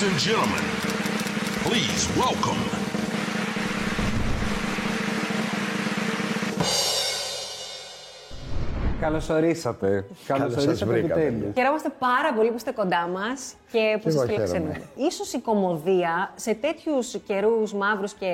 [0.00, 0.64] Ladies and gentlemen,
[1.64, 2.60] please welcome
[9.00, 9.88] Καλώς ορίσατε.
[9.88, 11.22] Καλώς Καλώς σας ορίσατε βρήκαμε.
[11.22, 11.52] επιτέλου.
[11.54, 14.72] Χαιρόμαστε πάρα πολύ που είστε κοντά μας και που Και σας εγώ φιλοξενούμε.
[14.72, 15.10] χαίρομαι.
[15.10, 18.32] σω η κομμωδία σε τέτοιους καιρούς μαύρους και.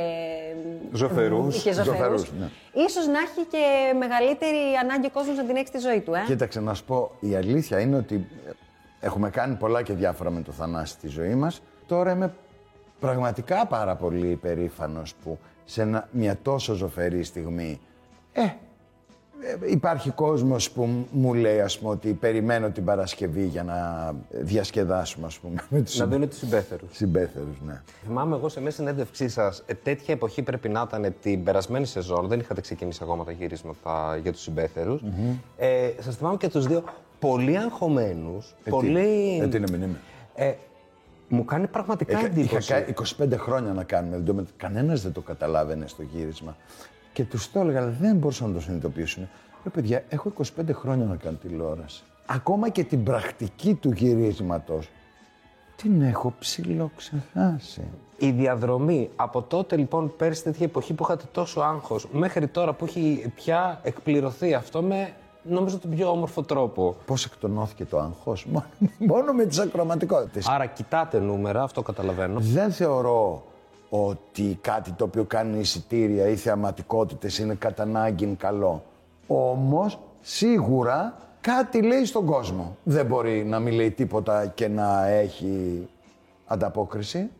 [0.93, 1.63] Ζωφερούς.
[1.63, 2.49] και ζωφερούς, Ζωφερούς, ναι.
[2.87, 3.65] ίσως να έχει και
[3.99, 7.11] μεγαλύτερη ανάγκη ο κόσμος να την έχει στη ζωή του, ε; Κοίταξε να σου πω,
[7.21, 8.27] η αλήθεια είναι ότι
[9.01, 11.63] έχουμε κάνει πολλά και διάφορα με το Θανάση στη ζωή μας.
[11.87, 12.35] Τώρα είμαι
[13.01, 17.81] πραγματικά πάρα πολύ υπερήφανος που σε ένα- μια τόσο ζωφερή στιγμή,
[18.33, 24.13] ε, ε, υπάρχει κόσμος που μου λέει ας πούμε ότι περιμένω την Παρασκευή για να
[24.31, 26.97] διασκεδάσουμε ας πούμε με τους Να δίνω τους συμπέθερους.
[26.97, 27.83] συμπέθερους, ναι.
[28.05, 32.27] Θυμάμαι εγώ σε μια συνέντευξή σας, τέτοια εποχή πρέπει να ήταν την περασμένη σεζόν.
[32.29, 35.03] Δεν είχατε ξεκινήσει ακόμα τα γυρίσματα για τους συμπέθερους.
[35.57, 36.85] Ε, σας θυμάμαι και τους δύο
[37.19, 38.51] πολύ αγχωμένους.
[38.51, 39.39] Ε, τι, πολύ.
[39.43, 40.01] ε, τι να μην είμαι.
[40.35, 40.55] Ε,
[41.29, 42.73] μου κάνει πραγματικά Είχα, είχα εντύπωση.
[42.73, 42.95] κάνει
[43.37, 44.19] 25 χρόνια να κάνουμε.
[44.19, 46.57] Δεν Κανένας δεν το καταλάβαινε στο γύρισμα.
[47.13, 49.29] Και τους το έλεγα, αλλά δεν μπορούσαν να το συνειδητοποιήσουν.
[49.65, 52.03] Ρε παιδιά, έχω 25 χρόνια να κάνω τηλεόραση.
[52.27, 54.89] Ακόμα και την πρακτική του γυρίσματος
[55.77, 57.83] την έχω ψηλοξεχάσει.
[58.19, 62.85] Η διαδρομή από τότε λοιπόν πέρσι τέτοια εποχή που είχατε τόσο άγχος μέχρι τώρα που
[62.85, 65.13] έχει πια εκπληρωθεί αυτό με
[65.49, 66.97] νομίζω τον πιο όμορφο τρόπο.
[67.07, 68.47] Πώς εκτονώθηκε το άγχος,
[68.99, 70.49] μόνο με τις ακροματικότητες.
[70.49, 72.41] Άρα κοιτάτε νούμερα, αυτό καταλαβαίνω.
[72.41, 73.43] Δεν θεωρώ
[73.89, 78.83] ότι κάτι το οποίο κάνει εισιτήρια ή θεαματικότητες είναι κατά ανάγκη καλό.
[79.27, 82.77] Όμως, σίγουρα κάτι λέει στον κόσμο.
[82.83, 85.89] Δεν μπορεί να μην λέει τίποτα και να έχει
[86.47, 87.31] ανταπόκριση.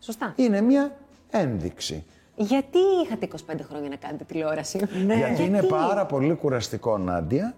[0.00, 0.32] Σωστά.
[0.36, 0.96] Είναι μια
[1.30, 2.04] ένδειξη.
[2.42, 5.14] Γιατί είχατε 25 χρόνια να κάνετε τηλεόραση, Ναι.
[5.16, 7.54] Γιατί; είναι πάρα πολύ κουραστικό, Νάντια,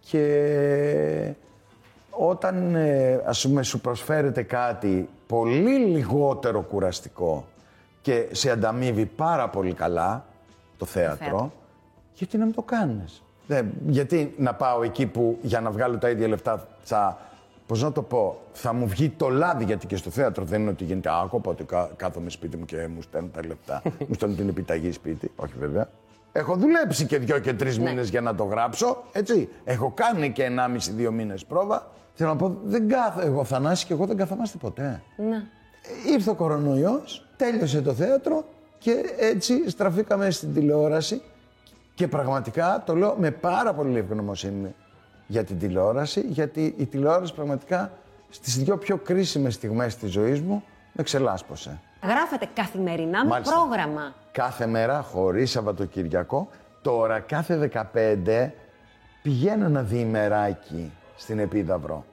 [0.00, 1.34] και
[2.10, 7.44] όταν ε, ας πούμε σου προσφέρεται κάτι πολύ λιγότερο κουραστικό
[8.02, 10.24] και σε ανταμείβει πάρα πολύ καλά
[10.78, 11.52] το θέατρο, θέατρο.
[12.14, 16.10] γιατί να μην το κάνεις; Δεν, γιατί να πάω εκεί που για να βγάλω τα
[16.10, 17.18] ίδια λεφτά θα,
[17.66, 20.70] πώς να το πω, θα μου βγει το λάδι γιατί και στο θέατρο δεν είναι
[20.70, 24.36] ότι γίνεται άκου, οπότε κα- κάθομαι σπίτι μου και μου στέλνουν τα λεφτά, μου στέλνουν
[24.38, 25.88] την επιταγή σπίτι, όχι βέβαια.
[26.32, 27.84] Έχω δουλέψει και δύο και τρεις Ναι.
[27.90, 29.48] μήνες για να το γράψω, έτσι.
[29.64, 30.48] Έχω κάνει και
[31.06, 31.90] 1,5-2 μήνες πρόβα.
[32.14, 35.02] Θέλω να πω, δεν κάθω, εγώ Θανάση και εγώ δεν καθόμαστε ποτέ.
[35.16, 35.36] Ναι.
[35.36, 38.44] Ε, Ήρθε ο κορονοϊός, τέλειωσε το θέατρο
[38.78, 41.22] και έτσι στραφήκαμε στην τηλεόραση
[41.94, 44.74] και πραγματικά το λέω με πάρα πολύ ευγνωμοσύνη
[45.32, 47.92] για την τηλεόραση, γιατί η τηλεόραση πραγματικά
[48.30, 51.80] στις δύο πιο κρίσιμες στιγμές της ζωής μου με ξελάσπωσε.
[52.02, 53.54] Γράφετε καθημερινά με Μάλιστα.
[53.54, 54.14] πρόγραμμα.
[54.32, 56.48] Κάθε μέρα, χωρίς Σαββατοκυριακό,
[56.82, 58.50] τώρα κάθε 15
[59.22, 62.04] πηγαίνω ένα διημεράκι στην Επίδαυρο.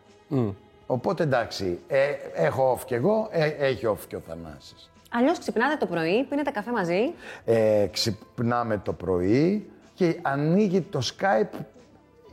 [0.86, 4.90] Οπότε εντάξει, ε, έχω off κι εγώ, ε, έχει off και ο Θανάσης.
[5.12, 7.13] Αλλιώς ξυπνάτε το πρωί, πίνετε καφέ μαζί.
[7.46, 11.57] Ε, ξυπνάμε το πρωί και ανοίγει το Skype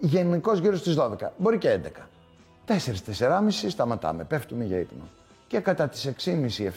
[0.00, 1.32] γενικώ γύρω στις 12.
[1.36, 2.08] Μπορεί και 11.
[2.66, 2.74] 4-4.30
[3.68, 5.08] σταματάμε, πέφτουμε για ύπνο.
[5.46, 6.70] Και κατά τις 6.30-7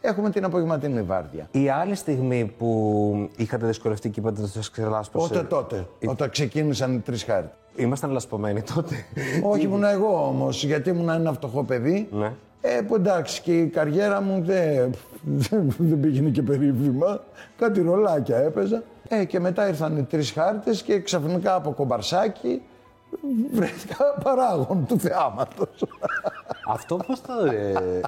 [0.00, 1.48] έχουμε την απογευματινή βάρδια.
[1.50, 5.28] Η άλλη στιγμή που είχατε δυσκολευτεί και είπατε ότι σας ξελάσπωσε.
[5.28, 7.50] Πότε τότε, όταν ξεκίνησαν οι τρεις χάρτες.
[7.76, 9.04] Ήμασταν λασπωμένοι τότε.
[9.42, 12.08] Όχι, ήμουν εγώ όμως, γιατί ήμουν ένα φτωχό παιδί.
[12.12, 12.32] Ναι.
[12.64, 17.20] Ε, που εντάξει, και η καριέρα μου δεν, δεν, δεν πήγαινε και περίφημα.
[17.58, 18.82] Κάτι ρολάκια έπαιζα.
[19.08, 22.62] Ε, και μετά ήρθαν οι τρεις χάρτες και ξαφνικά από κομπαρσάκι
[23.52, 25.84] βρέθηκα παράγον του θεάματος.
[26.68, 27.32] Αυτό πώς το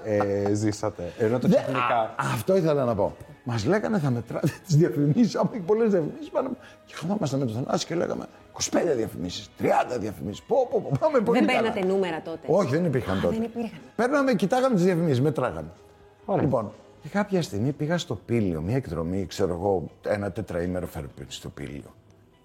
[0.05, 0.17] ε,
[0.49, 2.01] ε, ζήσατε, ενώ το Δε- ξαφνικά.
[2.01, 3.17] α, αυτό ήθελα να πω.
[3.47, 5.35] Μας λέγανε θα μετράτε τις διαφημίσεις.
[5.37, 6.49] Άμα έχει πολλές διαφημίσεις, πάμε.
[6.85, 8.27] Και καθόμασταν με τον Θανάση και λέγαμε
[8.71, 9.65] 25 διαφημίσεις, 30
[9.99, 10.43] διαφημίσεις.
[10.43, 11.61] Πω, πω, πω, πάμε πολύ Δεν καλά.
[11.61, 12.47] παίρνατε νούμερα τότε.
[12.47, 13.35] Όχι, δεν υπήρχαν τότε.
[13.35, 13.79] δεν υπήρχαν.
[13.97, 15.69] Παίρναμε, κοιτάγαμε τις διαφημίσεις, μετράγαμε.
[16.25, 16.43] Ωραία.
[16.43, 16.73] Λοιπόν,
[17.03, 21.95] και κάποια στιγμή πήγα στο Πήλιο, μια εκδρομή, ξέρω εγώ, ένα τετραήμερο φέρνει στο Πήλιο.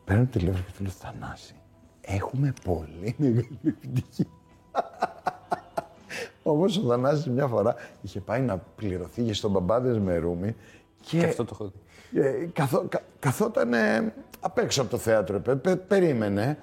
[0.05, 1.55] Παίρνω το τηλέφωνο και του λέω Θανάση,
[2.01, 4.25] έχουμε πολύ μεγάλη επιτυχία.
[6.43, 10.55] Όμως ο Θανάσης μια φορά είχε πάει να πληρωθεί για στον μπαμπάδες με ρούμι
[11.01, 11.71] και, Και αυτό το έχω
[12.09, 12.19] δει.
[12.19, 16.57] ε, καθό, κα, καθόταν ε, απ' έξω από το θέατρο, πε- πε- περίμενε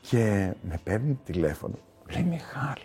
[0.00, 1.74] και με παίρνει τηλέφωνο.
[2.12, 2.80] Λέει Μιχάλη,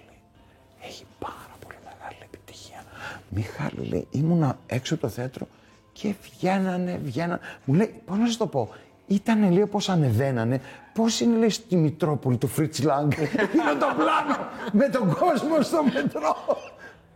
[0.81, 2.83] έχει πάρα πολύ μεγάλη επιτυχία.
[3.29, 5.47] Μιχάλη, λέει, ήμουνα έξω από το θέατρο
[5.93, 7.39] και βγαίνανε, βγαίνανε.
[7.65, 8.69] Μου λέει, πώς να σας το πω,
[9.07, 10.61] ήταν λέει πώς ανεβαίνανε,
[10.93, 15.83] πώς είναι λέει στη Μητρόπολη του Φρίτς Λάγκ, εκείνο το πλάνο με τον κόσμο στο
[15.83, 16.35] μετρό.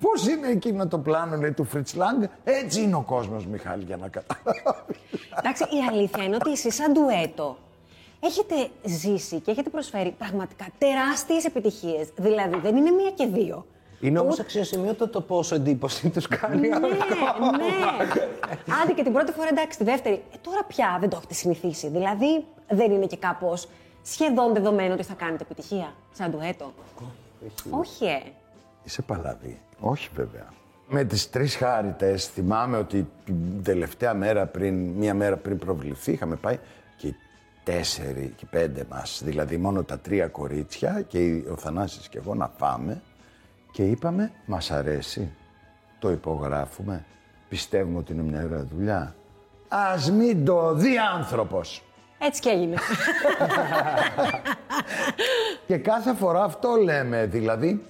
[0.01, 3.98] Πώς είναι εκείνο το πλάνο λέει του Φρίτς Λάγκ, έτσι είναι ο κόσμος Μιχάλη για
[3.98, 4.98] να καταλάβεις.
[5.38, 7.57] Εντάξει, η αλήθεια είναι ότι εσείς σαν ντουέτο
[8.19, 12.09] έχετε ζήσει και έχετε προσφέρει πραγματικά τεράστιες επιτυχίες.
[12.15, 13.65] Δηλαδή, δεν είναι μία και δύο.
[14.00, 16.59] Είναι όμως αξιοσημείωτο το πόσο εντύπωση τους κάνει.
[16.59, 16.86] Ναι, ναι.
[18.83, 20.15] Άντε και την πρώτη φορά εντάξει, τη δεύτερη.
[20.15, 21.88] Ε, τώρα πια δεν το έχετε συνηθίσει.
[21.88, 23.68] Δηλαδή δεν είναι και κάπως
[24.03, 26.74] σχεδόν δεδομένο ότι θα κάνετε επιτυχία σαν ντουέτο;
[27.69, 28.21] Όχι, ε.
[28.83, 29.59] Είσαι παλαβή.
[29.81, 30.47] Όχι βέβαια.
[30.87, 36.35] Με τις τρεις χάριτες θυμάμαι ότι την τελευταία μέρα πριν, μία μέρα πριν προβληθεί, είχαμε
[36.35, 36.59] πάει
[36.97, 37.15] και οι
[37.63, 42.47] τέσσερι και πέντε μας, δηλαδή μόνο τα τρία κορίτσια και ο Θανάσης και εγώ να
[42.47, 43.01] πάμε
[43.71, 45.31] και είπαμε, μας αρέσει,
[45.99, 47.05] το υπογράφουμε,
[47.49, 49.15] πιστεύουμε ότι είναι μια ωραία δουλειά.
[49.67, 51.83] Ας μην το δει άνθρωπος.
[52.19, 52.75] Έτσι και έγινε.
[55.67, 57.85] Και κάθε φορά αυτό λέμε, δηλαδή,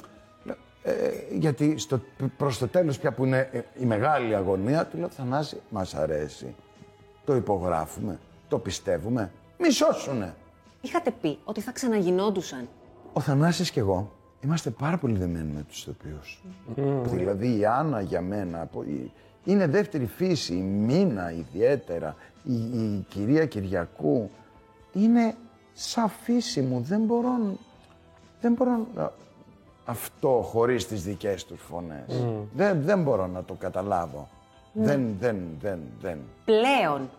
[0.83, 0.94] ε,
[1.31, 2.00] γιατί στο,
[2.38, 6.56] προς το τέλος πια που είναι ε, η μεγάλη αγωνία, του λέω Θανάση, μας αρέσει,
[7.25, 10.33] το υπογράφουμε, το πιστεύουμε, μη σώσουνε.
[10.81, 12.68] Είχατε πει ότι θα ξαναγινόντουσαν.
[13.13, 14.12] Ο Θανάσης και εγώ
[14.44, 16.42] είμαστε πάρα πολύ δεμένοι με τους ηθοποιούς.
[17.04, 19.12] Δηλαδή η Άννα για μένα από- η-
[19.44, 24.30] είναι δεύτερη φύση, η Μίνα ιδιαίτερα, η, η κυρία Κυριακού.
[24.94, 25.36] Είναι
[25.74, 27.57] σαν φύση μου, δεν μπορώ,
[28.42, 29.12] δεν μπορώ να-
[29.86, 32.25] αυτό χωρίς τις δικές τους φωνές.
[32.54, 34.28] Δεν, δεν μπορώ να το καταλάβω.
[34.74, 36.19] Δεν, δεν, δεν, δεν.
[36.45, 37.10] Πλέον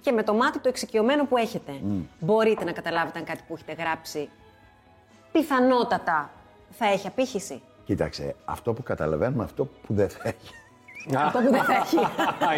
[0.00, 1.72] και με το μάτι το εξοικειωμένο που έχετε,
[2.20, 4.28] μπορείτε να καταλάβετε αν κάτι που έχετε γράψει
[5.32, 6.30] πιθανότατα
[6.70, 7.62] θα έχει απήχηση.
[7.84, 10.54] Κοίταξε, αυτό που καταλαβαίνουμε, αυτό που δεν θα έχει.
[11.26, 11.96] Αυτό που δεν θα έχει.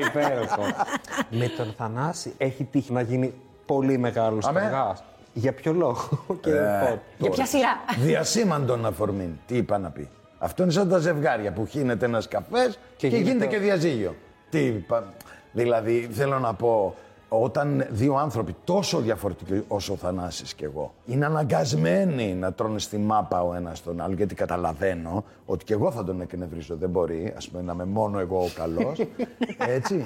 [0.06, 0.62] Υπέροχο.
[1.41, 3.35] Με τον Θανάση έχει τύχει να γίνει
[3.67, 4.94] πολύ μεγάλος Αμέ.
[5.35, 5.41] Αργά.
[5.43, 6.09] Για ποιο λόγο;
[6.41, 7.69] Και Ε, πότε; Για ποια σειρά;
[7.99, 9.31] Διασήμαντον αφορμήν.
[9.47, 10.09] Τι είπα να πει.
[10.38, 14.15] Αυτό είναι σαν τα ζευγάρια που χύνεται ένας καφές και, γίνεται γίνεται το- και διαζύγιο.
[14.50, 15.05] Τι είπα;
[15.53, 16.94] Δηλαδή, θέλω να πω,
[17.29, 22.97] όταν δύο άνθρωποι τόσο διαφορετικοί όσο ο Θανάσης και εγώ είναι αναγκασμένοι να τρώνε στη
[22.99, 27.35] μάπα ο ένας τον άλλο, γιατί καταλαβαίνω ότι και εγώ θα τον εκνευρίζω, δεν μπορεί,
[27.37, 29.00] ας πούμε, να είμαι μόνο εγώ ο καλός,
[29.77, 30.03] έτσι.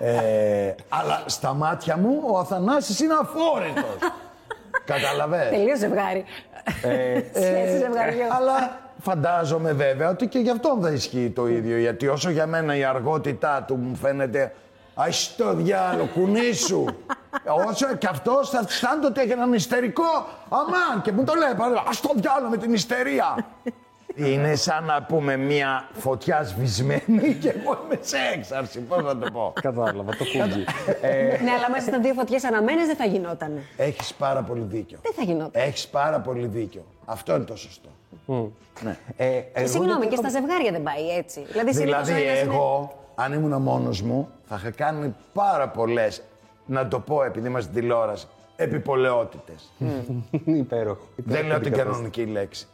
[0.00, 3.96] Ε, αλλά στα μάτια μου ο Αθανάσης είναι αφόρητος.
[4.84, 5.58] Καταλαβαίνεις.
[5.58, 6.24] Τελείως ζευγάρι.
[7.34, 8.20] Σχέση ζευγαριού.
[8.20, 11.78] Ε, Αλλά φαντάζομαι βέβαια ότι και γι' αυτόν θα ισχύει το ίδιο.
[11.78, 14.52] Γιατί όσο για μένα η αργότητά του μου φαίνεται
[14.94, 16.84] Αϊ το διάλο, κουνήσου.
[17.68, 20.26] Όσο και αυτός θα αισθάνεται ότι έχει έναν ιστερικό.
[20.48, 21.78] Αμάν, και μου το λέει πάντα.
[21.78, 23.46] Α το διάλο με την ιστερία.
[24.16, 28.80] Είναι σαν να πούμε μια φωτιά σβησμένη και εγώ είμαι σε έξαρση.
[28.80, 29.52] Πώς να το πω.
[29.60, 30.64] Κατάλαβα, το κούμπι.
[31.44, 33.58] Ναι, αλλά μέσα στα δύο φωτιές αναμένες δεν θα γινόταν.
[33.76, 34.98] Έχεις πάρα πολύ δίκιο.
[35.02, 35.50] Δεν θα γινόταν.
[35.62, 36.84] Έχεις πάρα πολύ δίκιο.
[37.04, 37.88] Αυτό είναι το σωστό.
[38.82, 38.98] Ναι.
[39.16, 41.44] Ε, εγώ Και συγγνώμη, δεν και το- στα ζευγάρια δεν πάει έτσι.
[41.50, 45.68] Δηλαδή, συνήθως Δηλαδή, ο ένας είναι- εγώ, αν ήμουν μόνος μου, θα είχα κάνει πάρα
[45.68, 46.22] πολλές,
[46.66, 48.26] να το πω επειδή είμαστε στην τηλεόραση,
[48.56, 49.72] επιπολαιότητες.
[50.44, 51.06] Υπέροχο.
[51.16, 52.66] Δεν λέω την κανονική λέξη.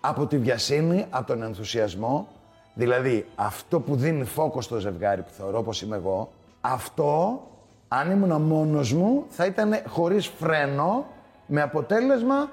[0.00, 2.28] Από τη βιασύνη, από τον ενθουσιασμό,
[2.74, 6.30] δηλαδή αυτό που δίνει φόκο στο ζευγάρι που θεωρώ πως είμαι εγώ,
[6.60, 7.42] αυτό,
[7.88, 11.06] αν ήμουν μόνος μου, θα ήταν χωρίς φρένο,
[11.46, 12.50] με αποτέλεσμα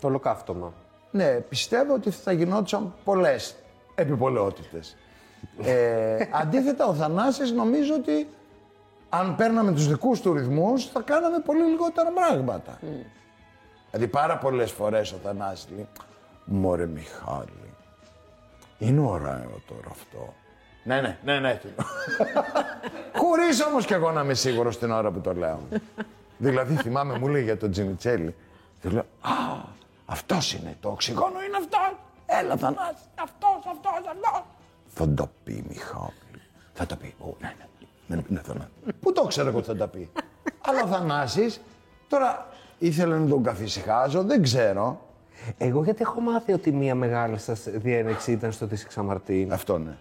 [0.00, 0.72] Το ολοκαύτωμα.
[1.10, 3.54] ναι, πιστεύω ότι θα γινόντουσαν πολλές
[3.94, 4.80] επιπολαιότητε.
[5.62, 8.28] Ε, αντίθετα, ο Θανάσης νομίζω ότι
[9.08, 12.78] αν παίρναμε τους δικούς του ρυθμούς θα κάναμε πολύ λιγότερα πράγματα.
[13.90, 15.88] Δηλαδή πάρα πολλές φορές ο Θανάσης λέει
[16.52, 17.74] «Μωρέ Μιχάλη,
[18.78, 20.34] είναι ωραίο τώρα αυτό».
[20.84, 21.60] Ναι, ναι, ναι, ναι.
[23.16, 25.60] Χωρίς όμως κι εγώ να είμαι σίγουρος την ώρα που το λέω.
[26.38, 28.34] δηλαδή θυμάμαι μου λέει για τον Τζιμιτσέλη.
[28.82, 29.30] Του λέω «Α,
[30.06, 31.78] αυτός είναι, το οξυγόνο είναι αυτό.
[32.26, 34.42] Έλα Θανάση, αυτός, αυτός, αυτός».
[34.86, 36.12] Θα τα πει Μιχάλη.
[36.72, 37.14] Θα τα πει.
[37.20, 37.54] Ω, ναι,
[38.06, 38.16] ναι.
[38.16, 38.92] ναι, ναι, θα- ναι.
[39.00, 40.10] Πού το ξέρω εγώ ότι θα τα πει.
[40.60, 41.60] Αλλά ο Θανάσης,
[42.08, 42.46] τώρα
[42.78, 45.00] ήθελε να τον καθησυχάζω, δεν ξέρω.
[45.58, 49.96] Εγώ γιατί έχω μάθει ότι μία μεγάλη σας διένεξη ήταν στο Τη Ξαμαρτίν; Αυτό ναι.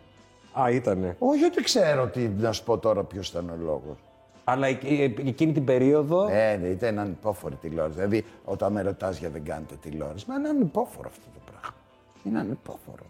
[0.62, 1.15] Α, ήτανε.
[1.19, 3.98] Όχι ότι ξέρω τι, να σου πω τώρα ποιος ήταν ο λόγος.
[4.43, 6.27] Αλλά εκ- ε, εκείνη την περίοδο.
[6.31, 7.96] Ε, ναι, ήταν ανυπόφορη τηλεόραση.
[7.96, 11.77] Δηλαδή, όταν με ρωτάς για δεν κάνετε τηλεόραση, μα είναι ανυπόφορο αυτό το πράγμα.
[12.24, 13.03] Είναι ανυπόφορο.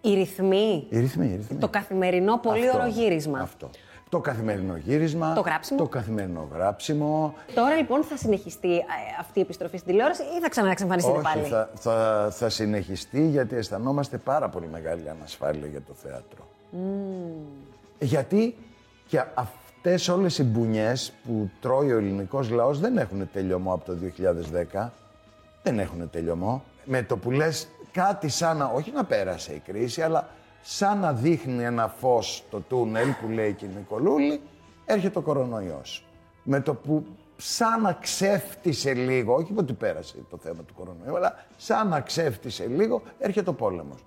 [0.00, 1.58] Οι ρυθμοί, Οι ρυθμοί, οι ρυθμοί.
[1.58, 3.38] το καθημερινό πολύ Αυτό, ωραίο γύρισμα.
[3.40, 3.70] Αυτό.
[4.12, 5.34] Το καθημερινό γύρισμα.
[5.34, 5.78] Το γράψιμο.
[5.78, 7.34] Το καθημερινό γράψιμο.
[7.54, 8.82] Τώρα λοιπόν θα συνεχιστεί ε,
[9.20, 13.56] αυτή η επιστροφή στην τηλεόραση ή θα ξαναεξεμφανιστείτε Όχι, πάλι; θα, θα, θα συνεχιστεί γιατί
[13.56, 16.48] αισθανόμαστε πάρα πολύ μεγάλη ανασφάλεια για το θέατρο.
[17.98, 18.56] Γιατί
[19.08, 23.96] και αυτές όλες οι μπουνιές που τρώει ο ελληνικός λαός δεν έχουν τελειωμό από το
[24.82, 24.88] 2010.
[25.62, 26.62] Δεν έχουν τελειωμό.
[26.84, 30.28] Με το που λες κάτι σαν να, όχι να πέρασε η κρίση, αλλά
[30.62, 34.40] σαν να δείχνει ένα φως το τούνελ που λέει και η Νικολούλη,
[34.84, 36.04] έρχεται ο κορονοϊός.
[36.42, 37.04] Με το που
[37.36, 42.66] σαν να ξέφτισε λίγο, όχι ότι πέρασε το θέμα του κορονοϊού, αλλά σαν να ξέφτισε
[42.66, 44.04] λίγο, έρχεται ο πόλεμος.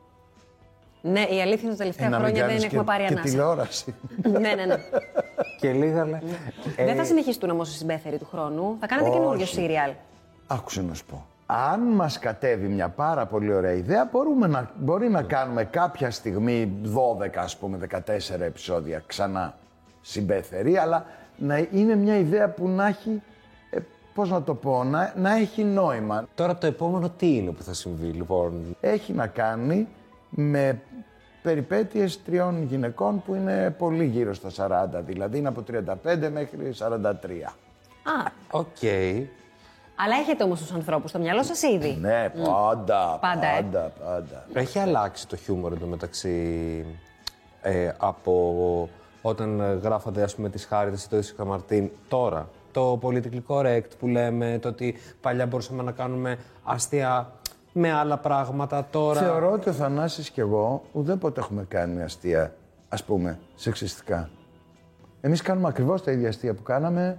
[1.01, 2.87] Ναι, η αλήθεια είναι ότι τα τελευταία Ε, να μην χρόνια δεν κάνεις έχουμε και-
[2.87, 3.29] πάρει και ανάσα.
[3.29, 3.95] τηλεόραση.
[4.41, 4.75] ναι, ναι, ναι.
[5.59, 6.19] Και λίγα λέει.
[6.77, 8.77] δεν θα συνεχιστούν όμως οι συμπέθεροι του χρόνου.
[8.79, 9.53] Θα κάνετε καινούριο Όχι.
[9.53, 9.91] σύριαλ.
[10.47, 11.25] Άκουσε να σου πω.
[11.45, 16.71] Αν μας κατέβει μια πάρα πολύ ωραία ιδέα, μπορούμε να, μπορεί να κάνουμε κάποια στιγμή
[17.21, 19.57] 12, ας πούμε, 14 επεισόδια ξανά
[20.01, 21.05] συμπέθεροι, αλλά
[21.37, 23.21] να είναι μια ιδέα που να έχει,
[23.69, 23.79] ε,
[24.13, 26.27] πώς να το πω, να, να έχει νόημα.
[26.35, 29.87] Τώρα το επόμενο τι είναι που θα συμβεί, λοιπόν; Έχει να κάνει
[30.29, 30.81] με
[31.41, 34.49] περιπέτειες τριών γυναικών που είναι πολύ γύρω στα
[34.99, 37.53] 40, δηλαδή είναι από 35 μέχρι 43.
[38.03, 38.77] Α, Οκ.
[39.95, 41.97] Αλλά έχετε όμως τους ανθρώπους στο μυαλό σας ήδη.
[42.01, 43.61] Ναι, πάντα, Πάντα, ε.
[43.61, 44.45] πάντα, πάντα.
[44.53, 46.85] Έχει αλλάξει το χιούμορ εντωμεταξύ
[47.61, 48.89] ε, από
[49.21, 53.89] όταν ε, γράφατε ας πούμε τις Χάριτες ή το Ίσικα Μαρτίν τώρα; Το πολιτικό correct
[53.99, 57.31] που λέμε, το ότι παλιά μπορούσαμε να κάνουμε αστεία
[57.73, 59.19] με άλλα πράγματα τώρα.
[59.19, 62.53] Θεωρώ ότι ο Θανάσης και εγώ ουδέποτε έχουμε κάνει αστεία,
[62.89, 64.29] ας πούμε, σεξιστικά.
[65.21, 67.17] Εμείς κάνουμε ακριβώς τα ίδια αστεία που κάναμε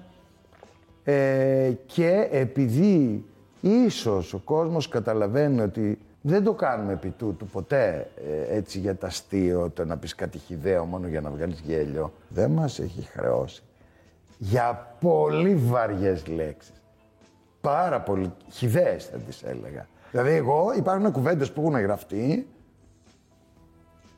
[1.08, 3.24] ε, και επειδή
[3.60, 8.10] ίσως ο κόσμος καταλαβαίνει ότι δεν το κάνουμε επί τούτου ποτέ
[8.48, 12.12] ε, έτσι για τα αστείο, το να πεις κάτι χιδαίο μόνο για να βγάλεις γέλιο,
[12.28, 13.62] δεν μας έχει χρεώσει
[14.38, 16.82] για πολύ βαριές λέξεις
[17.60, 19.86] πάρα πολύ χιδαίες θα τις έλεγα.
[20.10, 22.46] Δηλαδή εγώ υπάρχουν κουβέντες που έχουν γραφτεί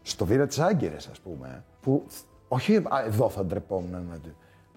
[0.02, 2.06] στο Βήρα της Άγκυρες ας πούμε που
[2.48, 4.28] όχι α, εδώ θα ντρεπόμουν να το-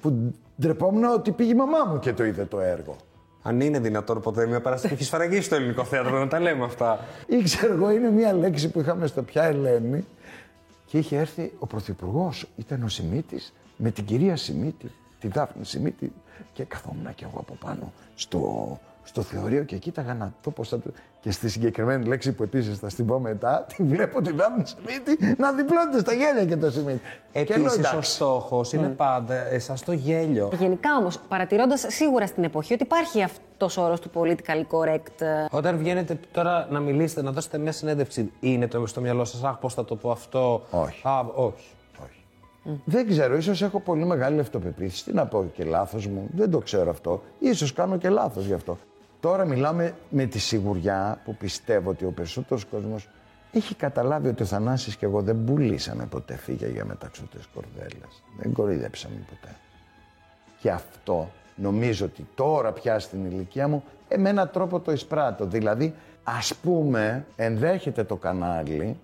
[0.01, 2.95] που ντρεπόμουν ότι πήγε η μαμά μου και το είδε το έργο.
[3.41, 6.63] Αν είναι δυνατόν ποτέ μια παράσταση που έχει σφαραγγίσει στο ελληνικό θέατρο να τα λέμε
[6.63, 6.99] αυτά.
[7.27, 10.05] Ή ξέρω εγώ, είναι μια λέξη που είχαμε στο Πια Ελένη
[10.85, 16.11] και είχε έρθει ο Πρωθυπουργός, ήταν ο Σιμίτης, με την κυρία Σιμίτη, τη Δάφνη Σιμίτη
[16.53, 20.79] και καθόμουν και εγώ από πάνω στο, στο θεωρείο και κοίταγα να το πώς θα
[20.79, 20.89] το...
[21.19, 25.35] Και στη συγκεκριμένη λέξη που επίσης θα στην πω μετά, τη βλέπω τη Δάφνη Σιμίτη
[25.37, 26.99] να διπλώνεται στα γέλια και το Σιμίτη.
[27.31, 28.11] και λέω, Επίση, ο εντάξει.
[28.11, 30.51] στόχος είναι πάντα εσάς το γέλιο.
[30.59, 35.21] Γενικά όμως, παρατηρώντας σίγουρα στην εποχή ότι υπάρχει αυτός ο όρος του political correct.
[35.21, 39.43] ε, Όταν βγαίνετε τώρα να μιλήσετε, να δώσετε μια συνέντευξη, είναι το στο μυαλό σας,
[39.43, 40.63] Αχ, πώς θα το πω αυτό.
[40.71, 41.07] Όχι.
[41.07, 41.67] Α, όχι.
[42.03, 42.81] Όχι.
[42.85, 45.03] Δεν ξέρω, ίσως έχω πολύ μεγάλη αυτοπεποίθηση.
[45.03, 47.21] Τι να πω και λάθος μου, δεν το ξέρω αυτό.
[47.39, 48.77] Ίσως κάνω και λάθος γι' αυτό.
[49.21, 53.09] Τώρα μιλάμε με τη σιγουριά που πιστεύω ότι ο περισσότερος κόσμος
[53.51, 58.23] έχει καταλάβει ότι ο Θανάσης και εγώ δεν πουλήσαμε ποτέ φύγια για μεταξωτές κορδέλες.
[58.37, 59.55] Δεν κοροϊδέψαμε ποτέ.
[60.59, 65.45] Και αυτό νομίζω ότι τώρα πια στην ηλικία μου ε, με έναν τρόπο το εισπράττω.
[65.45, 68.97] Δηλαδή, ας πούμε, ενδέχεται το κανάλι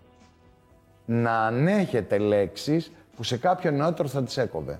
[1.05, 4.79] να ανέχεται λέξεις που σε κάποιον νεότερο θα τις έκοβε.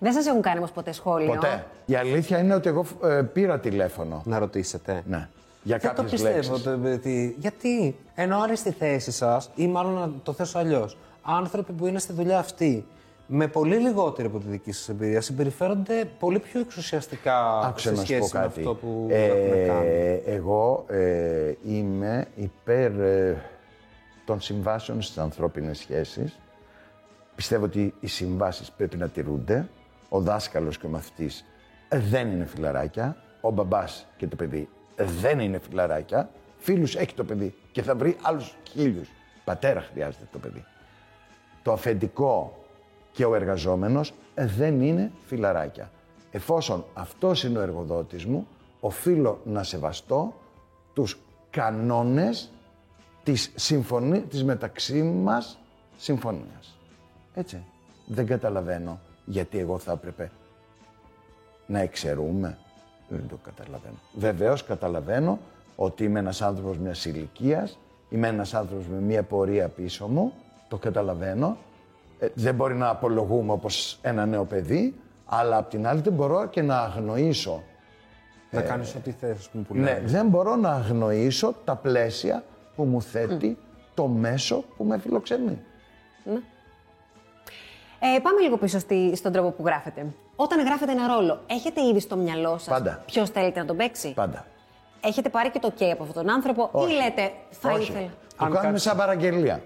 [0.00, 1.66] Δεν σας έχουν κάνει όμως ποτέ σχόλιο; Ποτέ.
[1.86, 4.22] Η αλήθεια είναι ότι εγώ ε, πήρα τηλέφωνο.
[4.24, 5.02] Να ρωτήσετε.
[5.06, 5.28] Ναι.
[5.62, 6.34] Για Δεν το κάποιες πιστεύω.
[6.34, 6.62] λέξεις.
[6.62, 10.98] το- ότι- γιατί, ενώ αν είναι στη θέση σας, ή μάλλον να το θέσω αλλιώς,
[11.22, 12.84] άνθρωποι που είναι στη δουλειά αυτή
[13.26, 17.96] με πολύ λιγότερη από τη δική σας εμπειρία συμπεριφέρονται πολύ πιο εξουσιαστικά Άκουσε σε να
[17.96, 18.58] σου πω σχέση με κάτι.
[18.60, 20.20] αυτό που Ε, έχουν κάνει.
[20.26, 23.42] εγώ ε, είμαι υπέρ ε,
[24.24, 26.38] των συμβάσεων στις ανθρώπινες σχέσεις.
[27.34, 29.68] Πιστεύω ότι οι συμβάσεις πρέπει να τηρούνται.
[30.08, 31.44] Ο δάσκαλος και ο μαθητής
[31.88, 33.16] δεν είναι φιλαράκια.
[33.40, 36.30] Ο μπαμπάς και το παιδί δεν είναι φιλαράκια.
[36.58, 39.08] Φίλους έχει το παιδί και θα βρει άλλους χίλιους.
[39.44, 40.64] Πατέρα χρειάζεται το παιδί.
[41.62, 42.64] Το αφεντικό
[43.12, 45.90] και ο εργαζόμενος δεν είναι φιλαράκια.
[46.30, 48.46] Εφόσον αυτός είναι ο εργοδότης μου,
[48.80, 50.34] οφείλω να σεβαστώ
[50.92, 51.18] τους
[51.50, 52.50] κανόνες
[53.22, 55.58] της, συμφωνή, της μεταξύ μας
[55.96, 56.78] συμφωνίας.
[57.34, 57.64] Έτσι.
[58.06, 60.30] Δεν καταλαβαίνω γιατί εγώ θα έπρεπε
[61.66, 62.58] να εξαιρούμε.
[63.08, 63.94] Δεν το καταλαβαίνω.
[64.14, 65.38] Βεβαίως καταλαβαίνω
[65.76, 67.78] ότι είμαι ένας άνθρωπος μιας ηλικίας,
[68.08, 70.32] είμαι ένας άνθρωπος με μια πορεία πίσω μου,
[70.68, 71.56] το καταλαβαίνω.
[72.18, 74.94] Ε, δεν μπορεί να απολογούμε όπως ένα νέο παιδί,
[75.26, 77.62] αλλά απ' την άλλη δεν μπορώ και να αγνοήσω.
[78.50, 80.02] να κάνεις ό,τι θες, που Ναι, λέμε.
[80.08, 82.44] δεν μπορώ να αγνοήσω τα πλαίσια
[82.76, 83.58] που μου θέτει
[83.94, 85.58] το μέσο που με φιλοξενεί.
[88.00, 90.06] Ε, πάμε λίγο πίσω στη, στον τρόπο που γράφετε.
[90.36, 93.02] Όταν γράφετε ένα ρόλο, έχετε ήδη στο μυαλό σας Πάντα.
[93.06, 94.46] ποιος θέλετε να τον παίξει; Πάντα.
[95.04, 96.92] Έχετε πάρει και το OK από αυτόν τον άνθρωπο Όχι.
[96.92, 97.82] ή λέτε θα Όχι.
[97.90, 98.06] ήθελα.
[98.36, 99.62] Το Αν κάνουμε κάτσει- σαν παραγγελία.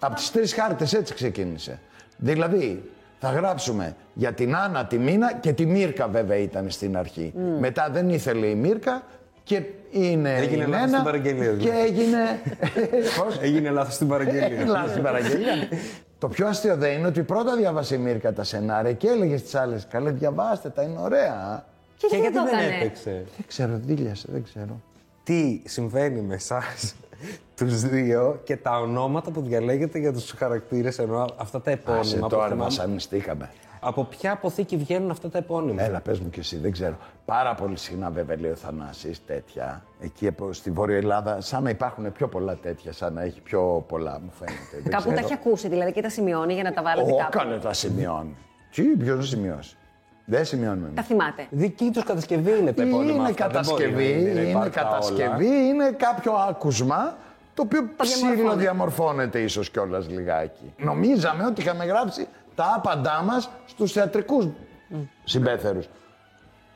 [0.00, 1.80] Από τις τρεις χάρτες έτσι ξεκίνησε.
[2.16, 7.32] Δηλαδή, θα γράψουμε για την Άννα, τη Μίνα και τη Μύρκα βέβαια ήταν στην αρχή.
[7.58, 9.02] Μετά δεν ήθελε η Μύρκα
[9.50, 11.80] και είναι Έγινε η λάθος Λένα στην παραγγελία, και δηλαδή.
[11.80, 12.18] έγινε...
[13.18, 14.64] Πώς; Έγινε λάθος στην παραγγελία.
[14.66, 15.54] Λάθος στην παραγγελία.
[16.18, 19.54] Το πιο αστείο δεν είναι ότι πρώτα διάβασε η Μύρκα τα σενάρια και έλεγε στις
[19.54, 21.64] άλλες «Καλέ διαβάστε τα, είναι ωραία».
[21.96, 22.80] Και, Και γιατί γιατί το δεν έκανες.
[22.80, 24.80] έπαιξε; Δεν ξέρω, δίλιασε, δεν ξέρω.
[25.24, 26.94] Τι συμβαίνει με εσάς
[27.56, 32.20] τους δύο και τα ονόματα που διαλέγετε για τους χαρακτήρες, ενώ αυτά τα Άσε επώνυμα.
[32.20, 33.50] που τώρα θυμάμαι; μας ανιστήκαμε.
[33.80, 36.96] Από ποια αποθήκη βγαίνουν αυτά τα επώνυμα; Έλα, πες μου κι εσύ, δεν ξέρω.
[37.24, 39.82] Πάρα πολύ συχνά βέβαια λέει ο Θανάσης τέτοια.
[40.00, 43.84] Εκεί από- στη Βόρεια Ελλάδα, σαν να υπάρχουν πιο πολλά τέτοια, σαν να έχει πιο
[43.88, 44.58] πολλά, μου φαίνεται.
[44.82, 45.24] Δεν Κάπου τα ξέρω.
[45.26, 47.38] έχει ακούσει δηλαδή και τα σημειώνει για να τα βάλετε Ω, κάπου.
[47.38, 48.36] κάνε τα σημειώνει.
[48.74, 49.76] Τι, ποιος να σημειώσει;
[50.24, 50.88] Δεν σημειώνουμε.
[50.94, 51.46] Τα θυμάται.
[51.50, 53.48] Δική τους κατασκευή είναι τα επώνυμα Είναι αυτά.
[53.48, 55.66] Δεν μπορεί κατασκευή, να είναι είναι υπάρκτα κατασκευή, όλα.
[55.66, 57.16] είναι κάποιο άκουσμα
[57.54, 58.36] το οποίο διαμορφώνεται.
[58.36, 60.72] ψήλο διαμορφώνεται ίσως κιόλας λιγάκι.
[60.78, 62.26] Νομίζαμε ότι είχαμε γράψει
[62.60, 64.46] τα άπαντά μας στους θεατρικούς
[65.24, 65.86] συμπέθερους.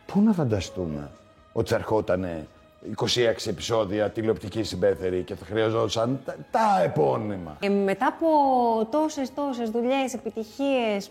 [0.07, 1.11] Πού να φανταστούμε
[1.53, 2.27] ότι θα ερχόταν
[2.97, 8.27] 26 επεισόδια τηλεοπτική συμπέθερη και θα χρειαζόταν τα, τα επώνυμα; Και μετά από
[8.91, 11.11] τόσες τόσες δουλειές, επιτυχίες,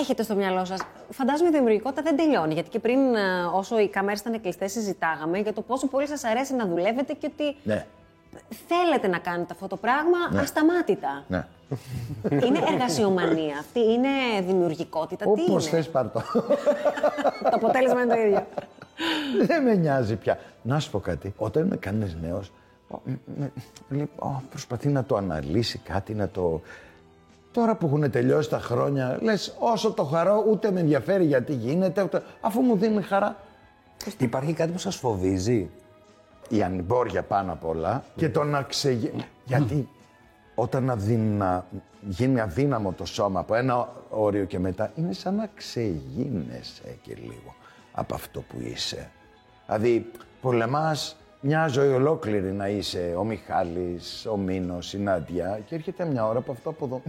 [0.00, 0.80] έχετε στο μυαλό σας.
[1.10, 2.54] Φαντάζομαι η δημιουργικότητα δεν τελειώνει.
[2.54, 6.24] Γιατί και πριν, ε, όσο οι κάμερες ήταν κλειστές, συζητάγαμε για το πόσο πολύ σας
[6.24, 7.86] αρέσει να δουλεύετε και ότι Ναι,
[8.68, 10.40] θέλετε να κάνετε αυτό το πράγμα Ναι.
[10.40, 11.24] ασταμάτητα.
[11.28, 11.46] ναι.
[12.30, 14.08] Είναι εργασιομανία αυτή, είναι
[14.46, 15.24] δημιουργικότητα.
[15.24, 16.22] Τι Όπως είναι; θες πάρ' το.
[17.50, 18.46] Το αποτέλεσμα είναι το ίδιο.
[19.46, 20.38] Δεν με νοιάζει πια.
[20.62, 21.34] Να σου πω κάτι.
[21.36, 22.52] Όταν είμαι κανένα νέος,
[24.50, 26.60] προσπαθεί να το αναλύσει κάτι, να το.
[27.52, 32.02] Τώρα που έχουν τελειώσει τα χρόνια, λες όσο το χαρώ, ούτε με ενδιαφέρει γιατί γίνεται,
[32.02, 32.22] ούτε...
[32.40, 33.36] αφού μου δίνει χαρά.
[34.18, 35.70] Υπάρχει κάτι που σας φοβίζει;
[36.48, 39.10] Η ανυμπόρια πάνω απ' όλα και το να ξεγε...
[39.44, 39.88] Γιατί
[40.58, 41.66] όταν αδύνα...
[42.00, 47.54] γίνει αδύναμο το σώμα από ένα όριο και μετά, είναι σαν να ξεγίνεσαι και λίγο
[47.92, 49.10] από αυτό που είσαι.
[49.66, 50.10] Δηλαδή,
[50.40, 56.26] πολεμάς μια ζωή ολόκληρη να είσαι ο Μιχάλης, ο Μίνος, η Νάντια και έρχεται μια
[56.26, 57.02] ώρα που αυτό αποδο...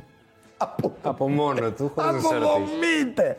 [0.58, 0.94] απο...
[1.02, 2.54] Από μόνο του, χωρίς να σε ρωτήσει.
[2.54, 3.38] αποδομείται.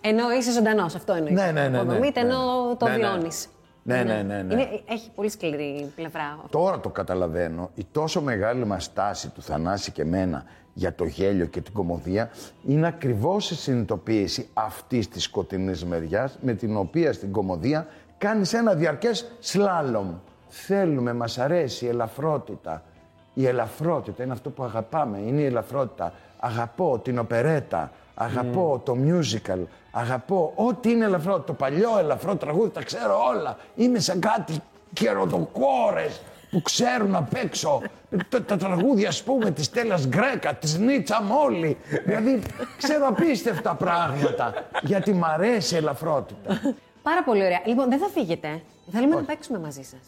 [0.00, 1.34] Ενώ είσαι ζωντανός, αυτό εννοείς.
[1.34, 1.78] Ναι, ναι, ναι, ναι.
[1.78, 2.94] Αποδομείται Ναι, ενώ το ναι,
[3.82, 4.02] ναι.
[4.02, 4.08] βιώνει.
[4.08, 4.68] Ναι, ναι, ναι, ναι.
[4.88, 6.38] έχει πολύ σκληρή πλευρά.
[6.50, 7.70] Τώρα το καταλαβαίνω.
[7.74, 12.30] Η τόσο μεγάλη μας στάση του Θανάση και μένα για το γέλιο και την κομμωδία
[12.66, 17.86] είναι ακριβώς η συνειδητοποίηση αυτής της σκοτεινής μεριάς με την οποία στην κομμωδία
[18.18, 20.14] κάνεις ένα διαρκές σλάλομ.
[20.48, 22.82] Θέλουμε, μας αρέσει η ελαφρότητα.
[23.34, 26.12] Η ελαφρότητα είναι αυτό που αγαπάμε, είναι η ελαφρότητα.
[26.38, 27.90] Αγαπώ την οπερέτα,
[28.22, 29.58] αγαπώ το musical,
[29.90, 31.40] αγαπώ ό,τι είναι ελαφρό.
[31.40, 33.56] Το παλιό ελαφρό τραγούδι τα ξέρω όλα.
[33.76, 34.58] Είμαι σαν κάτι
[34.92, 37.82] καιροδοκόρες που ξέρουν απ' έξω
[38.28, 41.76] τα, τα τραγούδια, ας πούμε, της Τέλας Γκρέκα, της Νίτσα Μόλι.
[42.04, 42.42] δηλαδή,
[42.76, 46.60] ξέρω απίστευτα πράγματα, γιατί μ' αρέσει η ελαφρότητα.
[47.02, 47.60] Πάρα πολύ ωραία.
[47.64, 48.62] Λοιπόν, δεν θα φύγετε.
[48.90, 50.00] Θέλουμε να παίξουμε μαζί σας.